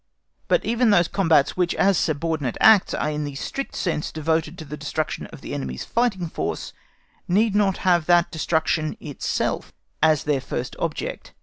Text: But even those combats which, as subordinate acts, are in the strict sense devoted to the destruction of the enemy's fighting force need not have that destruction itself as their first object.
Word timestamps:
But 0.47 0.65
even 0.65 0.89
those 0.89 1.07
combats 1.07 1.55
which, 1.55 1.75
as 1.75 1.95
subordinate 1.95 2.57
acts, 2.59 2.95
are 2.95 3.11
in 3.11 3.23
the 3.23 3.35
strict 3.35 3.75
sense 3.75 4.11
devoted 4.11 4.57
to 4.57 4.65
the 4.65 4.75
destruction 4.75 5.27
of 5.27 5.41
the 5.41 5.53
enemy's 5.53 5.85
fighting 5.85 6.27
force 6.27 6.73
need 7.27 7.53
not 7.53 7.77
have 7.85 8.07
that 8.07 8.31
destruction 8.31 8.97
itself 8.99 9.71
as 10.01 10.23
their 10.23 10.41
first 10.41 10.75
object. 10.79 11.35